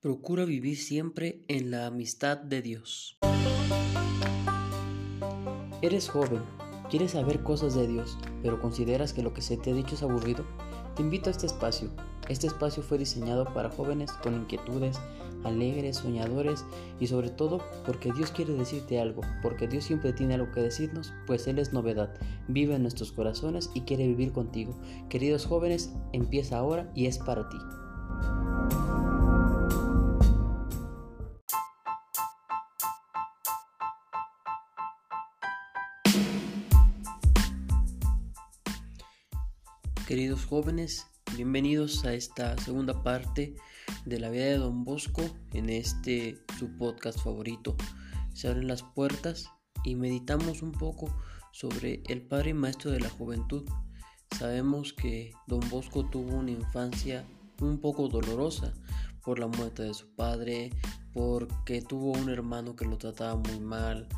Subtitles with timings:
[0.00, 3.18] Procura vivir siempre en la amistad de Dios.
[5.82, 6.40] Eres joven,
[6.88, 10.04] quieres saber cosas de Dios, pero consideras que lo que se te ha dicho es
[10.04, 10.44] aburrido.
[10.94, 11.90] Te invito a este espacio.
[12.28, 15.00] Este espacio fue diseñado para jóvenes con inquietudes,
[15.42, 16.64] alegres, soñadores
[17.00, 21.12] y sobre todo porque Dios quiere decirte algo, porque Dios siempre tiene algo que decirnos,
[21.26, 22.14] pues Él es novedad,
[22.46, 24.78] vive en nuestros corazones y quiere vivir contigo.
[25.08, 27.58] Queridos jóvenes, empieza ahora y es para ti.
[40.08, 43.54] Queridos jóvenes, bienvenidos a esta segunda parte
[44.06, 45.20] de la vida de Don Bosco
[45.52, 47.76] en este su podcast favorito.
[48.32, 49.50] Se abren las puertas
[49.84, 51.14] y meditamos un poco
[51.52, 53.68] sobre el padre maestro de la juventud.
[54.38, 57.26] Sabemos que Don Bosco tuvo una infancia
[57.60, 58.72] un poco dolorosa
[59.22, 60.70] por la muerte de su padre,
[61.12, 64.08] porque tuvo un hermano que lo trataba muy mal,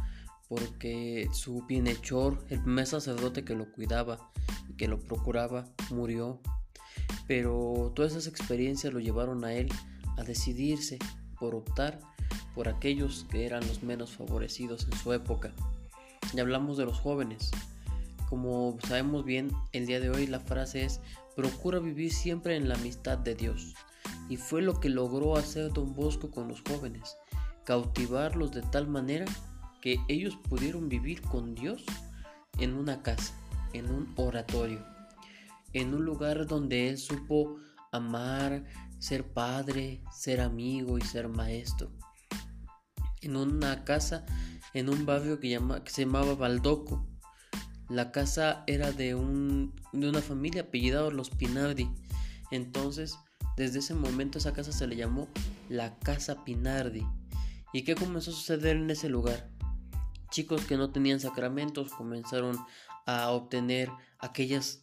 [0.49, 4.31] porque su bienhechor, el primer sacerdote que lo cuidaba
[4.81, 6.41] que lo procuraba, murió.
[7.27, 9.69] Pero todas esas experiencias lo llevaron a él
[10.17, 10.99] a decidirse
[11.39, 12.01] por optar
[12.55, 15.53] por aquellos que eran los menos favorecidos en su época.
[16.33, 17.51] Y hablamos de los jóvenes.
[18.31, 21.03] Como sabemos bien, el día de hoy la frase es
[21.37, 23.75] procura vivir siempre en la amistad de Dios.
[24.31, 27.19] Y fue lo que logró hacer don Bosco con los jóvenes,
[27.67, 29.27] cautivarlos de tal manera
[29.83, 31.85] que ellos pudieron vivir con Dios
[32.59, 33.35] en una casa,
[33.73, 34.85] en un oratorio,
[35.73, 37.57] en un lugar donde Él supo
[37.93, 38.65] amar,
[38.99, 41.91] ser padre, ser amigo y ser maestro.
[43.21, 44.25] En una casa,
[44.75, 47.07] en un barrio que, se llamaba Baldoco.
[47.89, 51.91] La casa era de, un, de una familia apellidada Los Pinardi.
[52.51, 53.19] Entonces,
[53.57, 55.29] desde ese momento esa casa se le llamó
[55.69, 57.07] la Casa Pinardi.
[57.73, 59.51] ¿Y qué comenzó a suceder en ese lugar?
[60.31, 62.57] chicos que no tenían sacramentos comenzaron
[63.07, 64.83] a obtener aquellas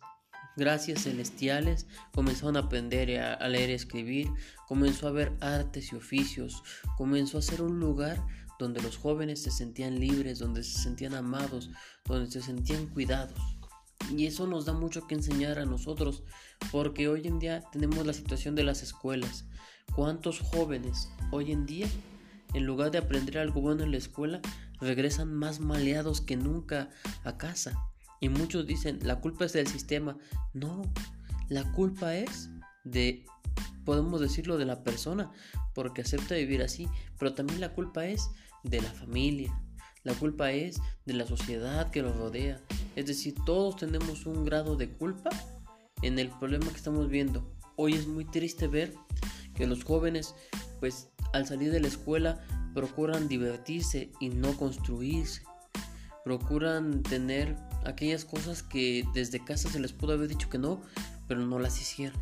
[0.56, 4.30] gracias celestiales, comenzaron a aprender a, leer y escribir,
[4.68, 6.64] comenzó a ver artes y oficios,
[6.98, 8.26] comenzó a ser un lugar
[8.60, 11.70] donde los jóvenes se sentían libres, donde se sentían amados,
[12.06, 13.40] donde se sentían cuidados.
[14.16, 16.24] Y eso nos da mucho que enseñar a nosotros,
[16.72, 19.46] porque hoy en día tenemos la situación de las escuelas.
[19.96, 21.88] ¿Cuántos jóvenes hoy en día,
[22.54, 24.42] en lugar de aprender algo bueno en la escuela,
[24.80, 26.90] regresan más maleados que nunca
[27.24, 27.78] a casa.
[28.20, 30.18] Y muchos dicen, la culpa es del sistema.
[30.54, 30.82] No,
[31.50, 32.50] la culpa es
[32.84, 33.26] de,
[33.86, 35.32] podemos decirlo, de la persona,
[35.74, 36.88] porque acepta vivir así,
[37.20, 38.30] pero también la culpa es
[38.64, 39.58] de la familia.
[40.04, 42.62] La culpa es de la sociedad que los rodea.
[42.96, 45.30] Es decir, todos tenemos un grado de culpa
[46.02, 47.54] en el problema que estamos viendo.
[47.76, 48.96] Hoy es muy triste ver
[49.54, 50.34] que los jóvenes,
[50.80, 52.42] pues al salir de la escuela,
[52.74, 55.44] procuran divertirse y no construirse.
[56.24, 57.56] Procuran tener
[57.88, 60.82] aquellas cosas que desde casa se les pudo haber dicho que no,
[61.28, 62.20] pero no las hicieron.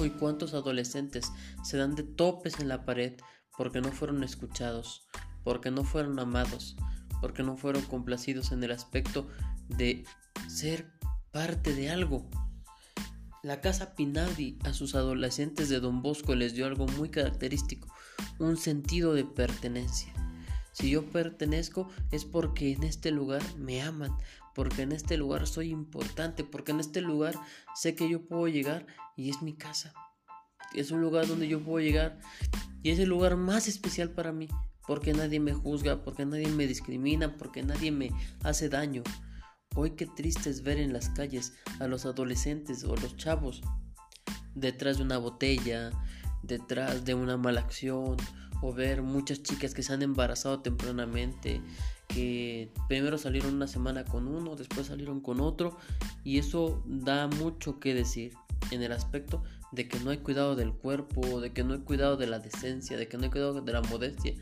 [0.00, 1.32] Hoy cuántos adolescentes
[1.64, 3.14] se dan de topes en la pared
[3.56, 5.06] porque no fueron escuchados,
[5.44, 6.76] porque no fueron amados,
[7.20, 9.28] porque no fueron complacidos en el aspecto
[9.68, 10.04] de
[10.48, 10.90] ser
[11.32, 12.30] parte de algo.
[13.42, 17.92] La casa Pinaldi a sus adolescentes de Don Bosco les dio algo muy característico,
[18.38, 20.12] un sentido de pertenencia.
[20.72, 24.16] Si yo pertenezco es porque en este lugar me aman,
[24.54, 27.34] porque en este lugar soy importante, porque en este lugar
[27.74, 29.92] sé que yo puedo llegar y es mi casa.
[30.74, 32.18] Es un lugar donde yo puedo llegar
[32.82, 34.48] y es el lugar más especial para mí,
[34.86, 38.10] porque nadie me juzga, porque nadie me discrimina, porque nadie me
[38.42, 39.02] hace daño.
[39.74, 43.62] Hoy qué triste es ver en las calles a los adolescentes o los chavos
[44.54, 45.90] detrás de una botella,
[46.42, 48.16] detrás de una mala acción
[48.62, 51.60] o ver muchas chicas que se han embarazado tempranamente,
[52.08, 55.76] que primero salieron una semana con uno, después salieron con otro
[56.24, 58.32] y eso da mucho que decir
[58.70, 62.16] en el aspecto de que no hay cuidado del cuerpo, de que no hay cuidado
[62.16, 64.34] de la decencia, de que no hay cuidado de la modestia.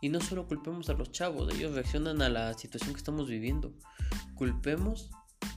[0.00, 3.72] Y no solo culpemos a los chavos, ellos reaccionan a la situación que estamos viviendo.
[4.36, 5.10] Culpemos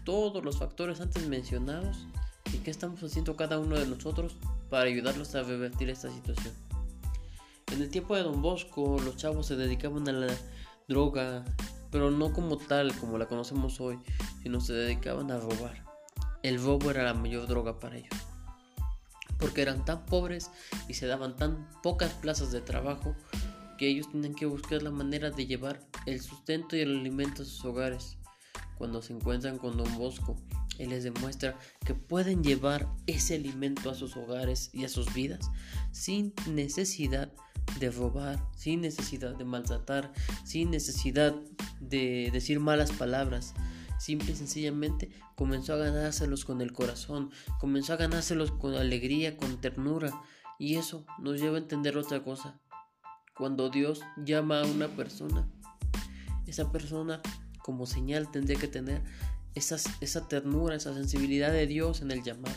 [0.04, 2.08] todos los factores antes mencionados
[2.52, 4.36] y qué estamos haciendo cada uno de nosotros
[4.70, 6.71] para ayudarlos a revertir esta situación.
[7.72, 10.34] En el tiempo de Don Bosco, los chavos se dedicaban a la
[10.90, 11.46] droga,
[11.90, 13.98] pero no como tal, como la conocemos hoy,
[14.44, 15.86] sino se dedicaban a robar.
[16.44, 18.14] El robo era la mayor droga para ellos,
[19.38, 20.52] porque eran tan pobres
[20.90, 23.16] y se daban tan pocas plazas de trabajo
[23.78, 27.46] que ellos tienen que buscar la manera de llevar el sustento y el alimento a
[27.46, 28.18] sus hogares.
[28.78, 30.36] Cuando se encuentran con Don Bosco,
[30.78, 35.50] Él les demuestra que pueden llevar ese alimento a sus hogares y a sus vidas
[35.92, 37.51] sin necesidad de
[37.90, 40.12] robar, sin necesidad de maltratar,
[40.44, 41.34] sin necesidad
[41.80, 43.54] de decir malas palabras.
[44.00, 49.62] Simple y sencillamente comenzó a ganárselos con el corazón, comenzó a ganárselos con alegría, con
[49.62, 50.12] ternura.
[50.60, 52.60] Y eso nos lleva a entender otra cosa.
[53.36, 55.48] Cuando Dios llama a una persona,
[56.46, 57.22] esa persona
[57.64, 59.04] como señal tendría que tener
[59.56, 62.56] esa ternura, esa sensibilidad de Dios en el llamado,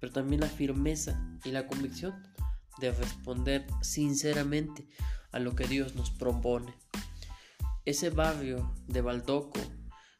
[0.00, 2.14] pero también la firmeza y la convicción
[2.80, 4.86] de responder sinceramente
[5.32, 6.74] a lo que Dios nos propone.
[7.84, 9.60] Ese barrio de Baldoco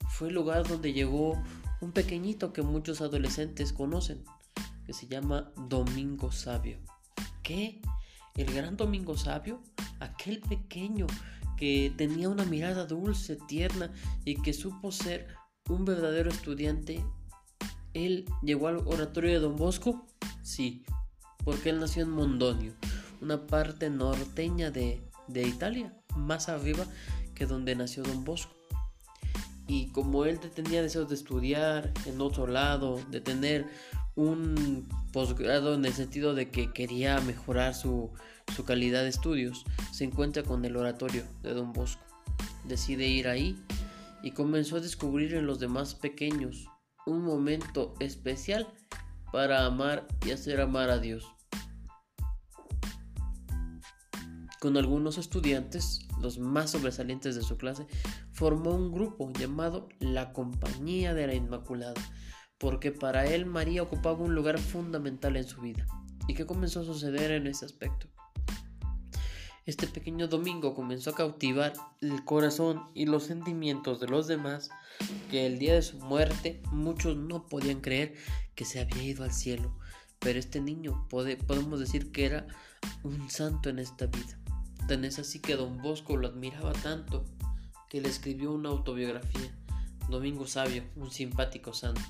[0.08, 1.42] fue el lugar donde llegó
[1.80, 4.24] un pequeñito que muchos adolescentes conocen,
[4.84, 6.78] que se llama Domingo Sabio.
[7.42, 7.80] ¿Qué?
[8.34, 9.62] ¿El gran Domingo Sabio?
[10.00, 11.06] Aquel pequeño
[11.56, 13.92] que tenía una mirada dulce, tierna
[14.24, 15.28] y que supo ser
[15.68, 17.04] un verdadero estudiante.
[17.94, 20.06] ¿Él llegó al oratorio de Don Bosco?
[20.42, 20.84] Sí,
[21.46, 22.72] porque él nació en Mondonio,
[23.20, 26.84] una parte norteña de, de Italia, más arriba
[27.36, 28.52] que donde nació Don Bosco.
[29.68, 33.64] Y como él tenía deseos de estudiar en otro lado, de tener
[34.16, 38.10] un posgrado en el sentido de que quería mejorar su,
[38.56, 42.02] su calidad de estudios, se encuentra con el oratorio de Don Bosco.
[42.64, 43.56] Decide ir ahí
[44.20, 46.66] y comenzó a descubrir en los demás pequeños
[47.06, 48.66] un momento especial
[49.30, 51.35] para amar y hacer amar a Dios.
[54.60, 57.86] Con algunos estudiantes, los más sobresalientes de su clase,
[58.32, 62.00] formó un grupo llamado la Compañía de la Inmaculada,
[62.58, 65.86] porque para él María ocupaba un lugar fundamental en su vida.
[66.26, 68.08] ¿Y qué comenzó a suceder en ese aspecto?
[69.66, 74.70] Este pequeño domingo comenzó a cautivar el corazón y los sentimientos de los demás
[75.28, 78.14] que el día de su muerte muchos no podían creer
[78.54, 79.76] que se había ido al cielo.
[80.20, 82.46] Pero este niño podemos decir que era
[83.02, 84.38] un santo en esta vida.
[84.88, 87.24] Tan es así que don Bosco lo admiraba tanto
[87.88, 89.52] que le escribió una autobiografía,
[90.08, 92.02] Domingo Sabio, un simpático santo.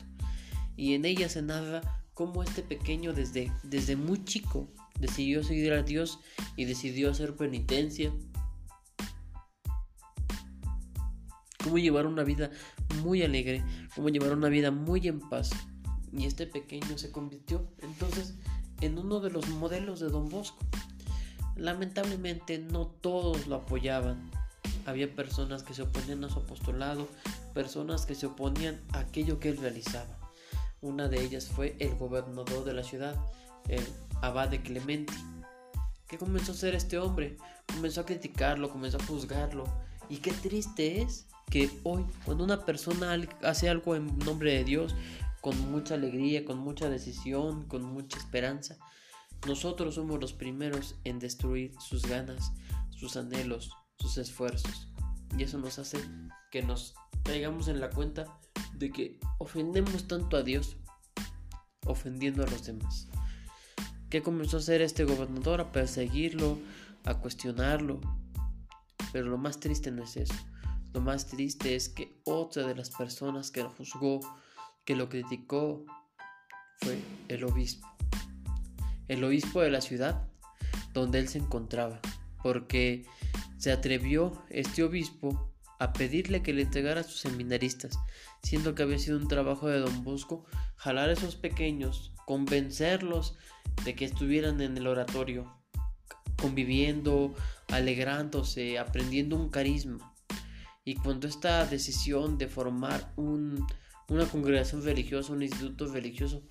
[0.77, 1.81] Y en ella se narra
[2.13, 4.69] cómo este pequeño desde, desde muy chico
[4.99, 6.19] decidió seguir a Dios
[6.57, 8.13] y decidió hacer penitencia.
[11.63, 12.51] Cómo llevar una vida
[13.03, 13.65] muy alegre,
[13.95, 15.51] cómo llevar una vida muy en paz.
[16.13, 18.35] Y este pequeño se convirtió entonces
[18.81, 20.59] en uno de los modelos de Don Bosco.
[21.57, 24.31] Lamentablemente no todos lo apoyaban.
[24.85, 27.09] Había personas que se oponían a su apostolado,
[27.55, 30.19] personas que se oponían a aquello que él realizaba.
[30.81, 33.17] Una de ellas fue el gobernador de la ciudad,
[33.69, 33.83] el
[34.21, 35.15] abade Clementi.
[36.07, 37.37] ¿Qué comenzó a hacer este hombre?
[37.75, 39.65] Comenzó a criticarlo, comenzó a juzgarlo.
[40.09, 44.95] Y qué triste es que hoy, cuando una persona hace algo en nombre de Dios,
[45.41, 48.77] con mucha alegría, con mucha decisión, con mucha esperanza,
[49.47, 52.53] nosotros somos los primeros en destruir sus ganas,
[52.91, 54.89] sus anhelos, sus esfuerzos.
[55.37, 55.99] Y eso nos hace
[56.51, 58.39] que nos traigamos en la cuenta
[58.75, 60.77] de que ofendemos tanto a Dios
[61.87, 63.09] ofendiendo a los demás.
[64.11, 65.61] ¿Qué comenzó a hacer este gobernador?
[65.61, 66.59] A perseguirlo,
[67.05, 68.01] a cuestionarlo.
[69.13, 70.35] Pero lo más triste no es eso.
[70.93, 74.21] Lo más triste es que otra de las personas que lo juzgó,
[74.85, 75.85] que lo criticó,
[76.81, 76.99] fue
[77.29, 77.87] el obispo.
[79.09, 80.29] El obispo de la ciudad
[80.93, 82.01] donde él se encontraba.
[82.43, 83.07] Porque
[83.59, 87.99] se atrevió este obispo a pedirle que le entregara a sus seminaristas,
[88.43, 93.37] siendo que había sido un trabajo de don Bosco jalar a esos pequeños, convencerlos
[93.85, 95.53] de que estuvieran en el oratorio,
[96.41, 97.35] conviviendo,
[97.69, 100.15] alegrándose, aprendiendo un carisma.
[100.85, 106.43] Y cuando esta decisión de formar una congregación religiosa, un instituto religioso,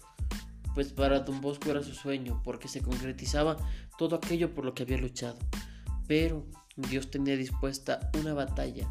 [0.75, 3.57] pues para don Bosco era su sueño, porque se concretizaba
[3.97, 5.39] todo aquello por lo que había luchado.
[6.05, 8.87] Pero Dios tenía dispuesta una batalla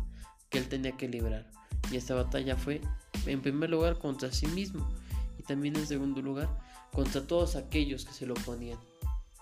[0.48, 1.46] que él tenía que librar.
[1.92, 2.80] Y esta batalla fue,
[3.26, 4.88] en primer lugar, contra sí mismo
[5.38, 6.48] y también en segundo lugar,
[6.90, 8.78] contra todos aquellos que se lo oponían.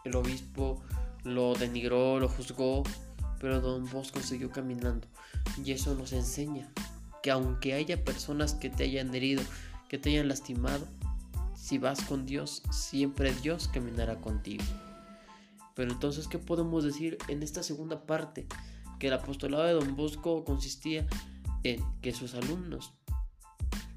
[0.05, 0.83] El obispo
[1.23, 2.83] lo denigró, lo juzgó,
[3.41, 5.07] pero don Bosco siguió caminando.
[5.65, 6.69] Y eso nos enseña
[7.23, 9.43] que aunque haya personas que te hayan herido,
[9.89, 10.89] que te hayan lastimado,
[11.63, 14.65] si vas con Dios, siempre Dios caminará contigo.
[15.77, 18.49] Pero entonces, ¿qué podemos decir en esta segunda parte?
[18.99, 21.07] Que el apostolado de don Bosco consistía
[21.63, 22.93] en que sus alumnos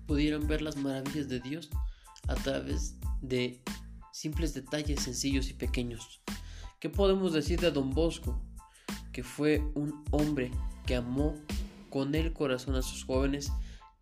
[0.05, 1.71] pudieran ver las maravillas de Dios
[2.27, 3.63] a través de
[4.13, 6.21] simples detalles sencillos y pequeños.
[6.79, 8.39] ¿Qué podemos decir de Don Bosco?
[9.11, 10.51] Que fue un hombre
[10.85, 11.33] que amó
[11.89, 13.51] con el corazón a sus jóvenes,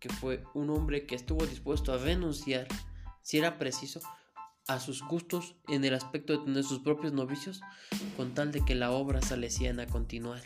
[0.00, 2.68] que fue un hombre que estuvo dispuesto a renunciar,
[3.24, 4.00] si era preciso,
[4.68, 7.60] a sus gustos en el aspecto de tener sus propios novicios,
[8.16, 10.44] con tal de que la obra salesiana continuara.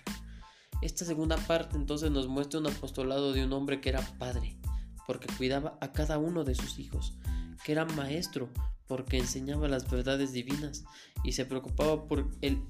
[0.80, 4.56] Esta segunda parte entonces nos muestra un apostolado de un hombre que era padre,
[5.06, 7.18] porque cuidaba a cada uno de sus hijos,
[7.64, 8.48] que era maestro,
[8.86, 10.84] porque enseñaba las verdades divinas
[11.24, 12.62] y se preocupaba por el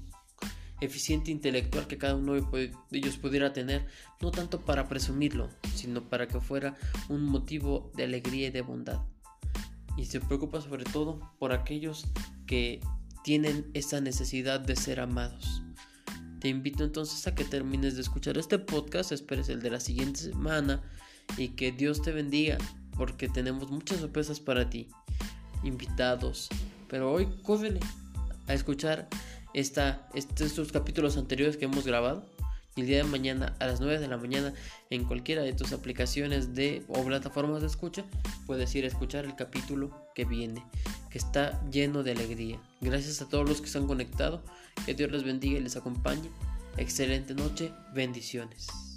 [0.81, 3.87] eficiente intelectual que cada uno de ellos pudiera tener,
[4.21, 6.77] no tanto para presumirlo, sino para que fuera
[7.09, 9.01] un motivo de alegría y de bondad.
[9.99, 12.05] Y se preocupa sobre todo por aquellos
[12.47, 12.79] que
[13.21, 15.61] tienen esa necesidad de ser amados.
[16.39, 20.21] Te invito entonces a que termines de escuchar este podcast, esperes el de la siguiente
[20.21, 20.81] semana
[21.37, 22.57] y que Dios te bendiga
[22.95, 24.87] porque tenemos muchas sorpresas para ti,
[25.65, 26.47] invitados.
[26.87, 27.81] Pero hoy córrele
[28.47, 29.09] a escuchar
[29.53, 32.25] esta, estos capítulos anteriores que hemos grabado.
[32.79, 34.53] El día de mañana a las 9 de la mañana
[34.89, 38.05] en cualquiera de tus aplicaciones de o plataformas de escucha
[38.45, 40.63] puedes ir a escuchar el capítulo que viene,
[41.09, 42.57] que está lleno de alegría.
[42.79, 44.41] Gracias a todos los que se han conectado,
[44.85, 46.29] que Dios les bendiga y les acompañe.
[46.77, 48.88] Excelente noche, bendiciones.